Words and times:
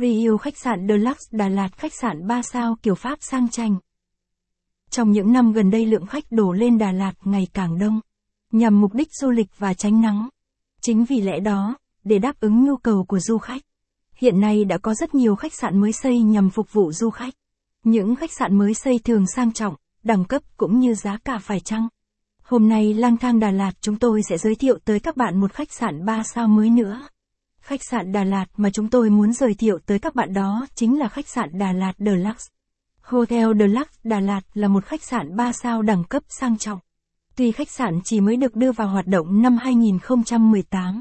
Review 0.00 0.36
khách 0.36 0.58
sạn 0.58 0.86
Deluxe 0.88 1.28
Đà 1.30 1.48
Lạt 1.48 1.76
khách 1.76 1.92
sạn 1.94 2.26
3 2.26 2.42
sao 2.42 2.76
kiểu 2.82 2.94
Pháp 2.94 3.18
sang 3.20 3.48
chảnh. 3.48 3.76
Trong 4.90 5.12
những 5.12 5.32
năm 5.32 5.52
gần 5.52 5.70
đây 5.70 5.86
lượng 5.86 6.06
khách 6.06 6.24
đổ 6.30 6.52
lên 6.52 6.78
Đà 6.78 6.92
Lạt 6.92 7.12
ngày 7.24 7.46
càng 7.52 7.78
đông, 7.78 8.00
nhằm 8.52 8.80
mục 8.80 8.94
đích 8.94 9.08
du 9.12 9.30
lịch 9.30 9.58
và 9.58 9.74
tránh 9.74 10.00
nắng. 10.00 10.28
Chính 10.80 11.04
vì 11.04 11.20
lẽ 11.20 11.40
đó, 11.40 11.76
để 12.04 12.18
đáp 12.18 12.40
ứng 12.40 12.64
nhu 12.64 12.76
cầu 12.76 13.04
của 13.04 13.20
du 13.20 13.38
khách, 13.38 13.62
hiện 14.14 14.40
nay 14.40 14.64
đã 14.64 14.78
có 14.78 14.94
rất 14.94 15.14
nhiều 15.14 15.36
khách 15.36 15.54
sạn 15.54 15.78
mới 15.78 15.92
xây 15.92 16.18
nhằm 16.18 16.50
phục 16.50 16.72
vụ 16.72 16.92
du 16.92 17.10
khách. 17.10 17.34
Những 17.84 18.16
khách 18.16 18.32
sạn 18.38 18.58
mới 18.58 18.74
xây 18.74 18.98
thường 19.04 19.24
sang 19.36 19.52
trọng, 19.52 19.74
đẳng 20.02 20.24
cấp 20.24 20.42
cũng 20.56 20.78
như 20.80 20.94
giá 20.94 21.16
cả 21.24 21.38
phải 21.38 21.60
chăng. 21.60 21.88
Hôm 22.42 22.68
nay 22.68 22.94
lang 22.94 23.16
thang 23.16 23.40
Đà 23.40 23.50
Lạt 23.50 23.72
chúng 23.80 23.98
tôi 23.98 24.22
sẽ 24.28 24.38
giới 24.38 24.54
thiệu 24.54 24.78
tới 24.84 25.00
các 25.00 25.16
bạn 25.16 25.40
một 25.40 25.52
khách 25.52 25.72
sạn 25.72 26.04
3 26.04 26.22
sao 26.22 26.48
mới 26.48 26.70
nữa. 26.70 27.00
Khách 27.60 27.84
sạn 27.84 28.12
Đà 28.12 28.24
Lạt 28.24 28.46
mà 28.56 28.70
chúng 28.70 28.90
tôi 28.90 29.10
muốn 29.10 29.32
giới 29.32 29.54
thiệu 29.54 29.78
tới 29.86 29.98
các 29.98 30.14
bạn 30.14 30.32
đó 30.32 30.66
chính 30.74 30.98
là 30.98 31.08
khách 31.08 31.28
sạn 31.28 31.58
Đà 31.58 31.72
Lạt 31.72 31.92
Deluxe. 31.98 32.50
Hotel 33.02 33.48
Deluxe 33.58 34.00
Đà 34.04 34.20
Lạt 34.20 34.40
là 34.54 34.68
một 34.68 34.84
khách 34.84 35.02
sạn 35.02 35.36
3 35.36 35.52
sao 35.52 35.82
đẳng 35.82 36.04
cấp 36.04 36.22
sang 36.28 36.58
trọng. 36.58 36.78
Tuy 37.36 37.52
khách 37.52 37.70
sạn 37.70 38.00
chỉ 38.04 38.20
mới 38.20 38.36
được 38.36 38.56
đưa 38.56 38.72
vào 38.72 38.88
hoạt 38.88 39.06
động 39.06 39.42
năm 39.42 39.56
2018, 39.56 41.00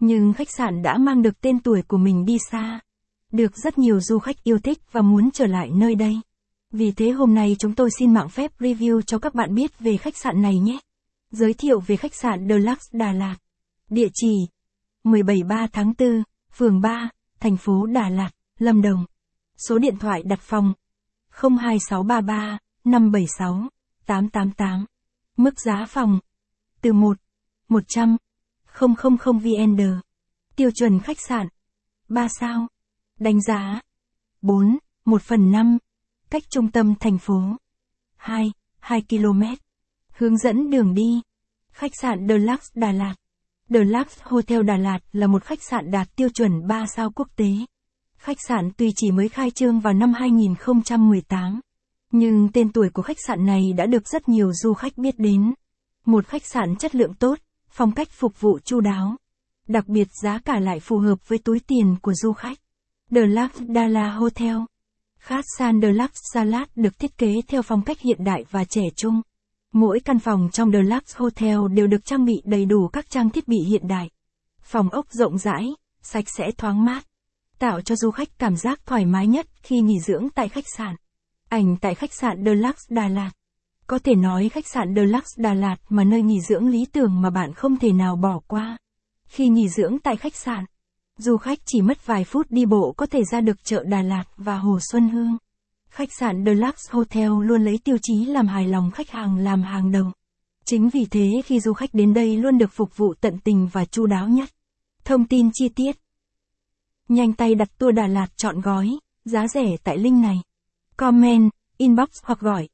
nhưng 0.00 0.32
khách 0.32 0.50
sạn 0.50 0.82
đã 0.82 0.98
mang 0.98 1.22
được 1.22 1.40
tên 1.40 1.60
tuổi 1.60 1.82
của 1.82 1.96
mình 1.96 2.24
đi 2.24 2.38
xa. 2.50 2.80
Được 3.32 3.56
rất 3.56 3.78
nhiều 3.78 4.00
du 4.00 4.18
khách 4.18 4.44
yêu 4.44 4.58
thích 4.58 4.78
và 4.92 5.02
muốn 5.02 5.30
trở 5.30 5.46
lại 5.46 5.70
nơi 5.74 5.94
đây. 5.94 6.20
Vì 6.72 6.92
thế 6.92 7.10
hôm 7.10 7.34
nay 7.34 7.56
chúng 7.58 7.74
tôi 7.74 7.90
xin 7.98 8.14
mạng 8.14 8.28
phép 8.28 8.52
review 8.58 9.00
cho 9.00 9.18
các 9.18 9.34
bạn 9.34 9.54
biết 9.54 9.78
về 9.78 9.96
khách 9.96 10.16
sạn 10.16 10.42
này 10.42 10.58
nhé. 10.58 10.78
Giới 11.30 11.54
thiệu 11.54 11.80
về 11.80 11.96
khách 11.96 12.14
sạn 12.14 12.48
Deluxe 12.48 12.88
Đà 12.92 13.12
Lạt. 13.12 13.36
Địa 13.90 14.08
chỉ 14.14 14.32
173 15.04 15.66
tháng 15.72 15.92
4, 15.98 16.22
phường 16.52 16.80
3, 16.80 17.10
thành 17.40 17.56
phố 17.56 17.86
Đà 17.86 18.08
Lạt, 18.08 18.30
Lâm 18.58 18.82
Đồng. 18.82 19.04
Số 19.56 19.78
điện 19.78 19.96
thoại 19.98 20.22
đặt 20.22 20.40
phòng 20.40 20.72
02633 21.30 22.58
576 22.84 23.68
888. 24.06 24.84
Mức 25.36 25.60
giá 25.60 25.86
phòng 25.88 26.18
từ 26.80 26.92
1 26.92 27.16
100 27.68 28.16
000 28.74 29.38
VND. 29.38 29.82
Tiêu 30.56 30.70
chuẩn 30.70 31.00
khách 31.00 31.20
sạn 31.20 31.48
3 32.08 32.28
sao. 32.40 32.66
Đánh 33.18 33.40
giá 33.40 33.80
4, 34.42 34.78
1 35.04 35.22
phần 35.22 35.52
5. 35.52 35.78
Cách 36.30 36.42
trung 36.50 36.70
tâm 36.70 36.94
thành 37.00 37.18
phố 37.18 37.56
2, 38.16 38.52
2 38.78 39.02
km. 39.08 39.42
Hướng 40.12 40.38
dẫn 40.38 40.70
đường 40.70 40.94
đi. 40.94 41.20
Khách 41.70 41.92
sạn 42.00 42.28
Deluxe 42.28 42.66
Đà 42.74 42.92
Lạt. 42.92 43.14
Deluxe 43.70 44.22
Hotel 44.24 44.62
Đà 44.62 44.76
Lạt 44.76 44.98
là 45.12 45.26
một 45.26 45.44
khách 45.44 45.62
sạn 45.62 45.90
đạt 45.90 46.08
tiêu 46.16 46.28
chuẩn 46.28 46.66
3 46.66 46.86
sao 46.96 47.10
quốc 47.10 47.28
tế. 47.36 47.50
Khách 48.16 48.36
sạn 48.48 48.70
tuy 48.76 48.92
chỉ 48.96 49.10
mới 49.10 49.28
khai 49.28 49.50
trương 49.50 49.80
vào 49.80 49.92
năm 49.94 50.12
2018, 50.12 51.60
nhưng 52.12 52.48
tên 52.52 52.72
tuổi 52.72 52.90
của 52.90 53.02
khách 53.02 53.16
sạn 53.26 53.46
này 53.46 53.72
đã 53.76 53.86
được 53.86 54.08
rất 54.08 54.28
nhiều 54.28 54.52
du 54.52 54.74
khách 54.74 54.98
biết 54.98 55.18
đến. 55.18 55.54
Một 56.04 56.26
khách 56.26 56.46
sạn 56.46 56.76
chất 56.76 56.94
lượng 56.94 57.14
tốt, 57.14 57.38
phong 57.70 57.92
cách 57.92 58.08
phục 58.10 58.40
vụ 58.40 58.58
chu 58.58 58.80
đáo. 58.80 59.16
Đặc 59.66 59.88
biệt 59.88 60.08
giá 60.22 60.38
cả 60.38 60.60
lại 60.60 60.80
phù 60.80 60.98
hợp 60.98 61.28
với 61.28 61.38
túi 61.38 61.60
tiền 61.60 61.96
của 62.02 62.12
du 62.14 62.32
khách. 62.32 62.58
Deluxe 63.10 63.64
Dala 63.74 64.10
Hotel 64.10 64.56
Khách 65.18 65.44
sạn 65.58 65.80
Deluxe 65.80 66.20
Salad 66.32 66.68
được 66.76 66.98
thiết 66.98 67.18
kế 67.18 67.34
theo 67.48 67.62
phong 67.62 67.82
cách 67.82 68.00
hiện 68.00 68.24
đại 68.24 68.44
và 68.50 68.64
trẻ 68.64 68.82
trung. 68.96 69.20
Mỗi 69.72 70.00
căn 70.00 70.18
phòng 70.18 70.48
trong 70.52 70.70
Deluxe 70.72 71.14
Hotel 71.16 71.58
đều 71.74 71.86
được 71.86 72.04
trang 72.04 72.24
bị 72.24 72.42
đầy 72.44 72.64
đủ 72.64 72.88
các 72.88 73.10
trang 73.10 73.30
thiết 73.30 73.48
bị 73.48 73.58
hiện 73.68 73.88
đại. 73.88 74.10
Phòng 74.62 74.90
ốc 74.90 75.06
rộng 75.10 75.38
rãi, 75.38 75.68
sạch 76.02 76.24
sẽ 76.36 76.50
thoáng 76.58 76.84
mát, 76.84 77.06
tạo 77.58 77.80
cho 77.80 77.96
du 77.96 78.10
khách 78.10 78.38
cảm 78.38 78.56
giác 78.56 78.80
thoải 78.86 79.06
mái 79.06 79.26
nhất 79.26 79.46
khi 79.62 79.80
nghỉ 79.80 80.00
dưỡng 80.00 80.28
tại 80.34 80.48
khách 80.48 80.64
sạn. 80.76 80.96
Ảnh 81.48 81.76
tại 81.80 81.94
khách 81.94 82.12
sạn 82.12 82.44
Deluxe 82.44 82.86
Đà 82.88 83.08
Lạt. 83.08 83.30
Có 83.86 83.98
thể 83.98 84.14
nói 84.14 84.48
khách 84.48 84.66
sạn 84.66 84.94
Deluxe 84.94 85.42
Đà 85.42 85.54
Lạt 85.54 85.76
mà 85.88 86.04
nơi 86.04 86.22
nghỉ 86.22 86.40
dưỡng 86.40 86.68
lý 86.68 86.86
tưởng 86.92 87.20
mà 87.20 87.30
bạn 87.30 87.54
không 87.54 87.76
thể 87.76 87.92
nào 87.92 88.16
bỏ 88.16 88.40
qua. 88.46 88.76
Khi 89.26 89.48
nghỉ 89.48 89.68
dưỡng 89.68 89.98
tại 89.98 90.16
khách 90.16 90.36
sạn, 90.36 90.64
du 91.18 91.36
khách 91.36 91.58
chỉ 91.64 91.82
mất 91.82 92.06
vài 92.06 92.24
phút 92.24 92.46
đi 92.50 92.66
bộ 92.66 92.94
có 92.96 93.06
thể 93.06 93.24
ra 93.32 93.40
được 93.40 93.64
chợ 93.64 93.84
Đà 93.86 94.02
Lạt 94.02 94.24
và 94.36 94.58
Hồ 94.58 94.78
Xuân 94.90 95.08
Hương. 95.08 95.36
Khách 95.90 96.08
sạn 96.20 96.44
Deluxe 96.44 96.90
Hotel 96.90 97.30
luôn 97.42 97.64
lấy 97.64 97.78
tiêu 97.84 97.96
chí 98.02 98.24
làm 98.24 98.46
hài 98.46 98.68
lòng 98.68 98.90
khách 98.90 99.10
hàng 99.10 99.38
làm 99.38 99.62
hàng 99.62 99.92
đầu. 99.92 100.12
Chính 100.64 100.88
vì 100.88 101.06
thế 101.10 101.42
khi 101.44 101.60
du 101.60 101.72
khách 101.72 101.90
đến 101.94 102.14
đây 102.14 102.36
luôn 102.36 102.58
được 102.58 102.72
phục 102.72 102.96
vụ 102.96 103.14
tận 103.20 103.38
tình 103.38 103.68
và 103.72 103.84
chu 103.84 104.06
đáo 104.06 104.28
nhất. 104.28 104.48
Thông 105.04 105.26
tin 105.26 105.50
chi 105.52 105.68
tiết 105.68 105.98
Nhanh 107.08 107.32
tay 107.32 107.54
đặt 107.54 107.68
tour 107.78 107.94
Đà 107.94 108.06
Lạt 108.06 108.26
chọn 108.36 108.60
gói, 108.60 108.98
giá 109.24 109.48
rẻ 109.48 109.76
tại 109.84 109.98
link 109.98 110.22
này. 110.22 110.36
Comment, 110.96 111.50
inbox 111.76 112.08
hoặc 112.22 112.40
gọi 112.40 112.68